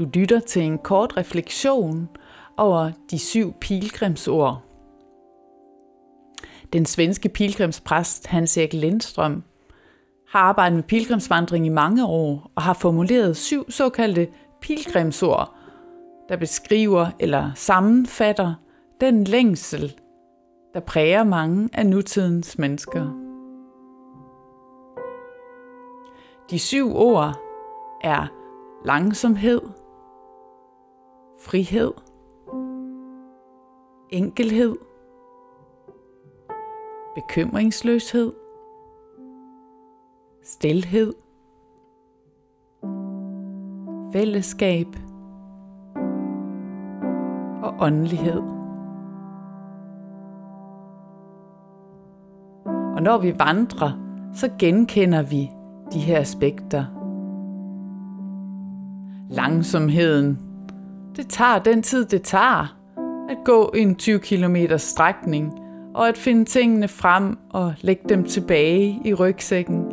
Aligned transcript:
Du 0.00 0.06
lytter 0.14 0.40
til 0.40 0.62
en 0.62 0.78
kort 0.78 1.16
refleksion 1.16 2.08
over 2.56 2.90
de 3.10 3.18
syv 3.18 3.52
pilgrimsord. 3.60 4.62
Den 6.72 6.86
svenske 6.86 7.28
pilgrimspræst 7.28 8.26
Hans-Erik 8.26 8.72
Lindstrøm 8.72 9.42
har 10.28 10.40
arbejdet 10.40 10.76
med 10.76 10.82
pilgrimsvandring 10.82 11.66
i 11.66 11.68
mange 11.68 12.06
år 12.06 12.50
og 12.54 12.62
har 12.62 12.72
formuleret 12.72 13.36
syv 13.36 13.70
såkaldte 13.70 14.28
pilgrimsord, 14.60 15.54
der 16.28 16.36
beskriver 16.36 17.06
eller 17.18 17.50
sammenfatter 17.54 18.54
den 19.00 19.24
længsel, 19.24 19.94
der 20.74 20.80
præger 20.80 21.24
mange 21.24 21.68
af 21.72 21.86
nutidens 21.86 22.58
mennesker. 22.58 23.06
De 26.50 26.58
syv 26.58 26.96
ord 26.96 27.34
er 28.04 28.26
langsomhed, 28.84 29.60
frihed, 31.40 31.92
enkelhed, 34.10 34.76
bekymringsløshed, 37.14 38.32
stilhed, 40.42 41.12
fællesskab 44.12 44.86
og 47.62 47.74
åndelighed. 47.80 48.42
Og 52.96 53.02
når 53.02 53.18
vi 53.18 53.38
vandrer, 53.38 53.92
så 54.34 54.50
genkender 54.58 55.22
vi 55.22 55.50
de 55.92 55.98
her 55.98 56.20
aspekter. 56.20 56.84
Langsomheden. 59.30 60.49
Det 61.16 61.28
tager 61.28 61.58
den 61.58 61.82
tid, 61.82 62.04
det 62.04 62.22
tager 62.22 62.76
at 63.30 63.36
gå 63.44 63.72
en 63.74 63.94
20 63.94 64.18
km 64.18 64.56
strækning 64.76 65.52
og 65.94 66.08
at 66.08 66.18
finde 66.18 66.44
tingene 66.44 66.88
frem 66.88 67.38
og 67.50 67.74
lægge 67.80 68.02
dem 68.08 68.24
tilbage 68.24 69.00
i 69.04 69.14
rygsækken 69.14 69.84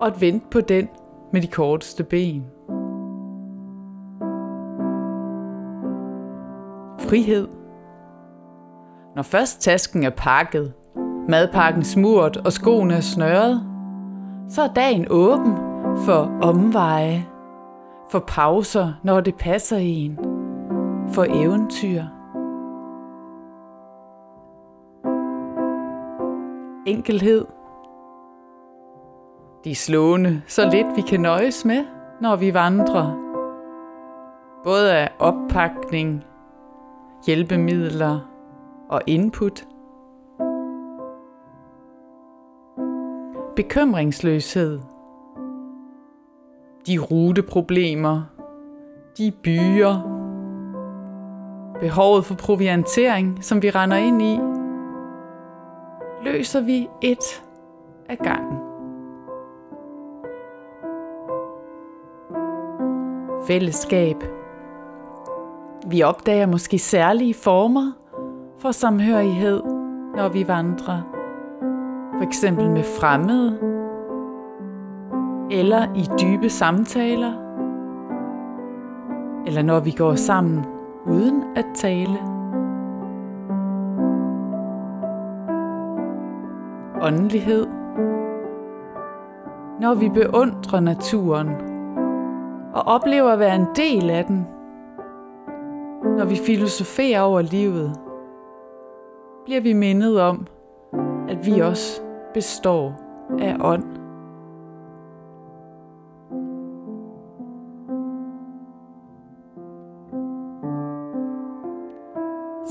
og 0.00 0.06
at 0.06 0.20
vente 0.20 0.46
på 0.50 0.60
den 0.60 0.88
med 1.32 1.42
de 1.42 1.46
korteste 1.46 2.04
ben. 2.04 2.44
Frihed. 7.08 7.48
Når 9.16 9.22
først 9.22 9.60
tasken 9.60 10.04
er 10.04 10.10
pakket, 10.10 10.72
madpakken 11.28 11.84
smurt 11.84 12.36
og 12.36 12.52
skoene 12.52 12.94
er 12.94 13.00
snørret, 13.00 13.62
så 14.48 14.62
er 14.62 14.68
dagen 14.68 15.06
åben 15.10 15.56
for 16.04 16.38
omveje, 16.42 17.26
for 18.10 18.18
pauser, 18.18 18.92
når 19.02 19.20
det 19.20 19.34
passer 19.34 19.76
en, 19.76 20.18
for 21.08 21.26
eventyr. 21.28 22.02
Enkelhed. 26.86 27.46
De 29.64 29.74
slående, 29.74 30.42
så 30.46 30.70
lidt 30.70 30.86
vi 30.96 31.00
kan 31.00 31.20
nøjes 31.20 31.64
med, 31.64 31.84
når 32.20 32.36
vi 32.36 32.54
vandrer. 32.54 33.12
Både 34.64 34.92
af 34.92 35.10
oppakning, 35.18 36.24
hjælpemidler 37.26 38.20
og 38.88 39.00
input– 39.06 39.64
bekymringsløshed, 43.58 44.80
de 46.88 46.98
ruteproblemer, 46.98 48.22
de 49.18 49.32
byer, 49.42 49.94
behovet 51.80 52.24
for 52.24 52.34
proviantering, 52.34 53.44
som 53.44 53.62
vi 53.62 53.70
render 53.70 53.96
ind 53.96 54.22
i, 54.22 54.40
løser 56.30 56.60
vi 56.60 56.88
et 57.02 57.42
af 58.08 58.18
gangen. 58.18 58.58
Fællesskab. 63.46 64.16
Vi 65.86 66.02
opdager 66.02 66.46
måske 66.46 66.78
særlige 66.78 67.34
former 67.34 67.92
for 68.58 68.70
samhørighed, 68.70 69.62
når 70.16 70.28
vi 70.28 70.48
vandrer 70.48 71.02
for 72.18 72.22
eksempel 72.22 72.70
med 72.70 72.84
fremmede, 72.84 73.77
eller 75.50 75.94
i 75.94 76.08
dybe 76.22 76.48
samtaler, 76.48 77.32
eller 79.46 79.62
når 79.62 79.80
vi 79.80 79.90
går 79.90 80.14
sammen 80.14 80.64
uden 81.06 81.42
at 81.56 81.66
tale. 81.74 82.18
Åndelighed. 87.02 87.66
Når 89.80 89.94
vi 89.94 90.08
beundrer 90.08 90.80
naturen 90.80 91.48
og 92.74 92.82
oplever 92.86 93.30
at 93.30 93.38
være 93.38 93.56
en 93.56 93.66
del 93.76 94.10
af 94.10 94.24
den. 94.24 94.46
Når 96.18 96.24
vi 96.24 96.36
filosoferer 96.46 97.20
over 97.20 97.42
livet, 97.42 97.92
bliver 99.44 99.60
vi 99.60 99.72
mindet 99.72 100.20
om, 100.20 100.46
at 101.28 101.46
vi 101.46 101.60
også 101.60 102.02
består 102.34 102.92
af 103.40 103.56
ånd. 103.60 103.84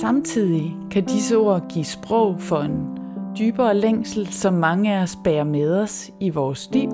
Samtidig 0.01 0.77
kan 0.91 1.05
disse 1.05 1.37
ord 1.37 1.61
give 1.69 1.85
sprog 1.85 2.39
for 2.39 2.57
en 2.57 2.99
dybere 3.39 3.73
længsel, 3.73 4.27
som 4.27 4.53
mange 4.53 4.93
af 4.93 5.01
os 5.01 5.17
bærer 5.23 5.43
med 5.43 5.81
os 5.81 6.11
i 6.19 6.29
vores 6.29 6.69
liv. 6.71 6.89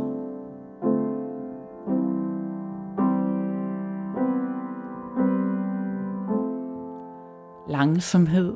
Langsomhed 7.67 8.55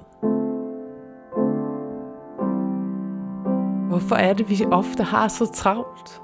Hvorfor 3.89 4.15
er 4.15 4.33
det, 4.33 4.49
vi 4.49 4.65
ofte 4.71 5.03
har 5.03 5.27
så 5.27 5.45
travlt? 5.53 6.21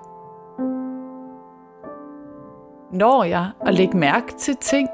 Når 2.91 3.23
jeg 3.23 3.51
at 3.61 3.73
lægge 3.73 3.97
mærke 3.97 4.33
til 4.37 4.55
ting 4.55 4.89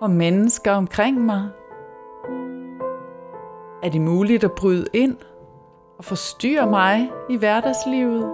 og 0.00 0.10
mennesker 0.10 0.72
omkring 0.72 1.24
mig? 1.24 1.50
Er 3.82 3.88
det 3.90 4.00
muligt 4.00 4.44
at 4.44 4.52
bryde 4.52 4.86
ind 4.92 5.16
og 5.98 6.04
forstyrre 6.04 6.70
mig 6.70 7.10
i 7.30 7.36
hverdagslivet? 7.36 8.32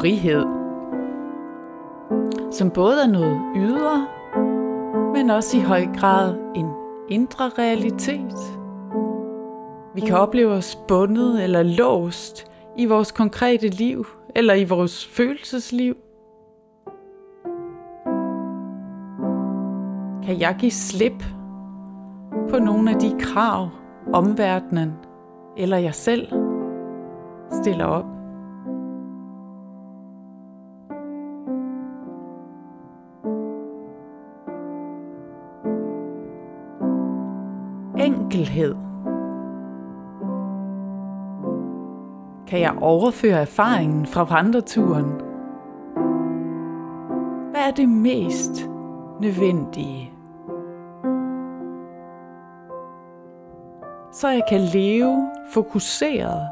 Frihed 0.00 0.64
som 2.54 2.70
både 2.70 3.02
er 3.02 3.06
noget 3.06 3.40
ydre, 3.56 4.06
men 5.12 5.30
også 5.30 5.56
i 5.56 5.60
høj 5.60 5.86
grad 5.96 6.34
en 6.54 6.66
indre 7.08 7.50
realitet. 7.58 8.34
Vi 9.94 10.00
kan 10.00 10.16
opleve 10.16 10.52
os 10.52 10.78
bundet 10.88 11.44
eller 11.44 11.62
låst 11.62 12.53
i 12.76 12.86
vores 12.86 13.12
konkrete 13.12 13.68
liv 13.68 14.06
eller 14.34 14.54
i 14.54 14.64
vores 14.64 15.06
følelsesliv. 15.06 15.96
Kan 20.26 20.40
jeg 20.40 20.56
give 20.58 20.70
slip 20.70 21.24
på 22.50 22.58
nogle 22.58 22.90
af 22.90 22.98
de 22.98 23.14
krav, 23.20 23.68
omverdenen 24.12 24.92
eller 25.56 25.76
jeg 25.76 25.94
selv 25.94 26.28
stiller 27.50 27.84
op? 27.84 28.14
enkelhed. 38.04 38.93
Kan 42.54 42.62
jeg 42.62 42.78
overføre 42.80 43.40
erfaringen 43.40 44.06
fra 44.06 44.22
vandreturen? 44.24 45.10
Hvad 47.50 47.60
er 47.60 47.70
det 47.70 47.88
mest 47.88 48.50
nødvendige? 49.20 50.12
Så 54.12 54.28
jeg 54.28 54.42
kan 54.48 54.60
leve 54.60 55.30
fokuseret 55.50 56.48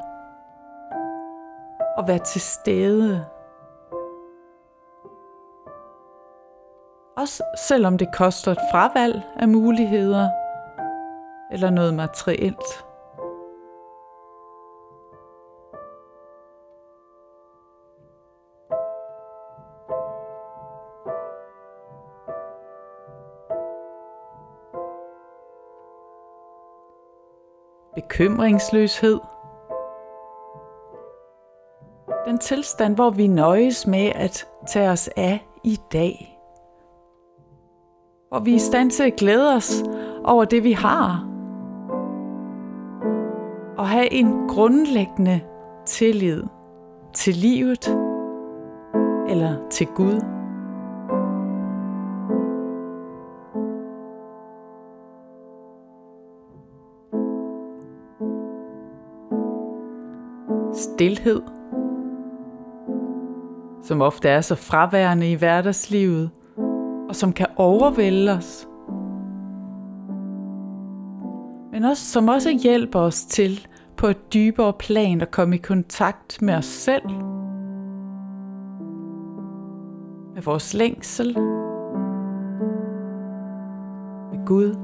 og 1.97 2.09
være 2.09 2.19
til 2.19 2.41
stede. 2.41 3.25
Også 7.17 7.43
selvom 7.69 7.99
det 7.99 8.09
koster 8.15 8.53
et 8.53 8.59
fravalg 8.73 9.23
af 9.37 9.49
muligheder– 9.49 10.29
eller 11.53 11.71
noget 11.71 11.95
materielt. 11.95 12.85
Bekymringsløshed. 27.95 29.21
Den 32.27 32.39
tilstand, 32.39 32.95
hvor 32.95 33.11
vi 33.11 33.27
nøjes 33.27 33.87
med 33.87 34.13
at 34.15 34.47
tage 34.67 34.91
os 34.91 35.09
af 35.17 35.47
i 35.65 35.79
dag. 35.93 36.39
Hvor 38.29 38.39
vi 38.41 38.51
er 38.51 38.57
i 38.57 38.59
stand 38.59 38.91
til 38.91 39.03
at 39.03 39.17
glæde 39.17 39.55
os 39.55 39.83
over 40.25 40.45
det, 40.45 40.65
vi 40.65 40.73
har. 40.73 41.29
Og 43.79 43.89
have 43.89 44.13
en 44.13 44.49
grundlæggende 44.49 45.41
tillid 45.87 46.45
til 47.15 47.35
livet 47.35 47.89
eller 49.29 49.69
til 49.71 49.87
Gud. 49.87 50.42
Stilhed, 60.75 61.43
som 63.83 64.01
ofte 64.01 64.29
er 64.29 64.41
så 64.41 64.55
fraværende 64.55 65.31
i 65.31 65.35
hverdagslivet, 65.35 66.31
og 67.09 67.17
som 67.17 67.33
kan 67.33 67.47
overvælde 67.57 68.33
os 68.33 68.69
men 71.73 71.85
også, 71.85 72.05
som 72.05 72.29
også 72.29 72.59
hjælper 72.63 73.01
os 73.01 73.25
til 73.25 73.67
på 73.97 74.07
et 74.07 74.33
dybere 74.35 74.73
plan 74.73 75.21
at 75.21 75.31
komme 75.31 75.55
i 75.55 75.59
kontakt 75.59 76.43
med 76.43 76.55
os 76.55 76.65
selv, 76.65 77.09
med 80.35 80.43
vores 80.43 80.75
længsel, 80.75 81.39
med 84.33 84.47
Gud. 84.47 84.77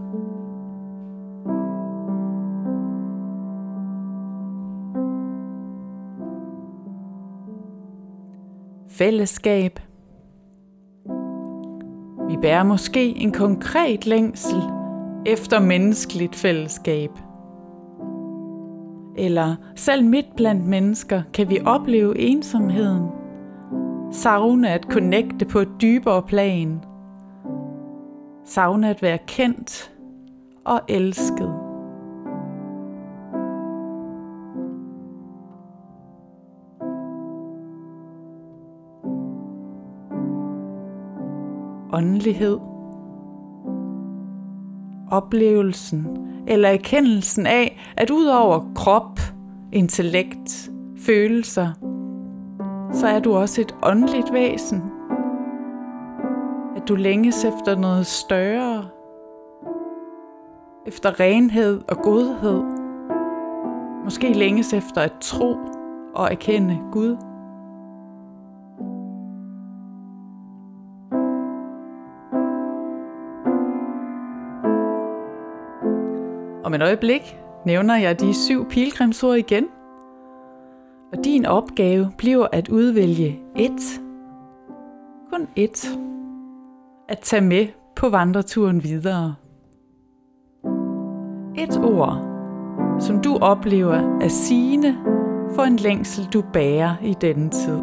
Fællesskab. 8.90 9.81
Vi 12.29 12.37
bærer 12.43 12.62
måske 12.62 13.17
en 13.17 13.32
konkret 13.32 14.06
længsel 14.06 14.62
efter 15.26 15.61
menneskeligt 15.61 16.35
fællesskab. 16.37 17.11
Eller 19.17 19.56
selv 19.75 20.05
midt 20.05 20.37
blandt 20.37 20.67
mennesker 20.67 21.23
kan 21.35 21.50
vi 21.50 21.58
opleve 21.67 22.19
ensomheden. 22.19 23.06
Savne 24.12 24.70
at 24.70 24.85
connecte 24.85 25.44
på 25.44 25.58
et 25.58 25.69
dybere 25.81 26.23
plan. 26.23 26.81
Savne 28.44 28.90
at 28.90 29.02
være 29.02 29.19
kendt 29.26 29.93
og 30.64 30.81
elsket. 30.88 31.68
Åndelighed 41.99 42.59
oplevelsen 45.11 46.06
eller 46.47 46.69
erkendelsen 46.69 47.47
af, 47.47 47.93
at 47.97 48.11
ud 48.11 48.27
over 48.27 48.73
krop, 48.75 49.21
intellekt, 49.73 50.71
følelser, 50.99 51.69
så 52.93 53.06
er 53.06 53.21
du 53.21 53.35
også 53.35 53.61
et 53.61 53.75
åndeligt 53.83 54.33
væsen. 54.33 54.83
At 56.77 56.89
du 56.89 56.95
længes 56.95 57.45
efter 57.45 57.77
noget 57.77 58.06
større, 58.06 58.85
efter 60.87 61.21
renhed 61.21 61.81
og 61.89 61.97
godhed. 61.97 62.62
Måske 64.05 64.33
længes 64.33 64.73
efter 64.73 65.00
at 65.00 65.12
tro 65.21 65.56
og 66.15 66.33
erkende 66.33 66.79
Gud. 66.93 67.28
Om 76.69 76.75
et 76.75 76.82
øjeblik 76.82 77.38
nævner 77.67 77.97
jeg 77.97 78.20
de 78.20 78.35
syv 78.35 78.69
pilgrimsord 78.69 79.37
igen. 79.37 79.65
Og 81.12 81.25
din 81.25 81.47
opgave 81.47 82.11
bliver 82.19 82.47
at 82.53 82.69
udvælge 82.69 83.41
et, 83.56 84.00
kun 85.32 85.49
et, 85.56 85.99
at 87.09 87.19
tage 87.19 87.43
med 87.43 87.67
på 87.97 88.09
vandreturen 88.09 88.82
videre. 88.82 89.35
Et 91.59 91.85
ord, 91.85 92.19
som 93.00 93.23
du 93.23 93.38
oplever 93.41 94.19
er 94.21 94.29
sigende 94.29 94.97
for 95.55 95.62
en 95.62 95.76
længsel, 95.76 96.25
du 96.32 96.43
bærer 96.53 96.97
i 97.03 97.14
denne 97.21 97.50
tid. 97.50 97.81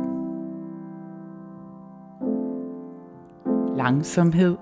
Langsomhed. 3.77 4.55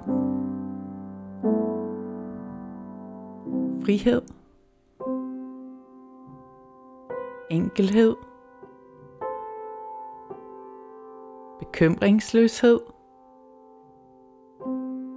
Frihed, 3.86 4.22
enkelhed, 7.50 8.16
bekymringsløshed, 11.60 12.80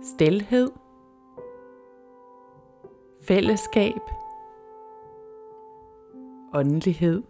stilhed, 0.02 0.70
fællesskab, 3.22 4.00
åndelighed. 6.54 7.22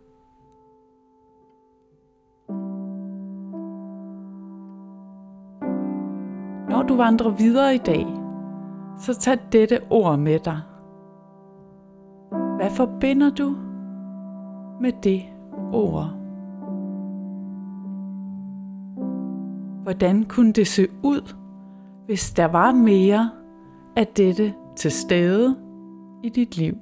Når 6.68 6.82
du 6.82 6.96
vandrer 6.96 7.30
videre 7.30 7.74
i 7.74 7.78
dag, 7.78 8.06
så 8.98 9.20
tag 9.20 9.38
dette 9.52 9.80
ord 9.90 10.18
med 10.18 10.38
dig. 10.38 10.62
Hvad 12.66 12.74
forbinder 12.74 13.30
du 13.30 13.54
med 14.80 14.92
det 15.02 15.22
ord? 15.72 16.10
Hvordan 19.82 20.24
kunne 20.24 20.52
det 20.52 20.66
se 20.66 20.88
ud, 21.02 21.34
hvis 22.06 22.32
der 22.32 22.44
var 22.44 22.72
mere 22.72 23.30
af 23.96 24.06
dette 24.06 24.54
til 24.76 24.90
stede 24.90 25.56
i 26.22 26.28
dit 26.28 26.56
liv? 26.56 26.74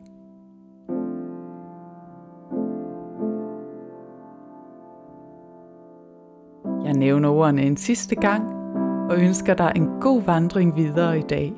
Jeg 6.84 6.92
nævner 6.92 7.28
ordene 7.28 7.62
en 7.62 7.76
sidste 7.76 8.14
gang 8.14 8.44
og 9.10 9.18
ønsker 9.18 9.54
dig 9.54 9.72
en 9.76 9.88
god 10.00 10.22
vandring 10.22 10.76
videre 10.76 11.18
i 11.18 11.22
dag. 11.22 11.52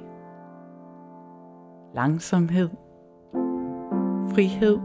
Langsomhed 1.95 2.86
frihed, 4.35 4.81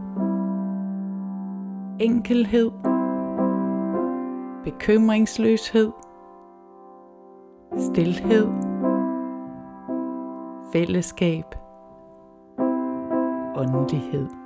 enkelhed, 2.00 2.70
bekymringsløshed, 4.64 5.92
stilhed, 7.78 8.48
fællesskab, 10.72 11.44
åndelighed. 13.56 14.41